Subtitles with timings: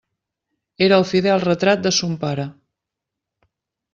[0.85, 2.47] Era el fidel retrat de son pare.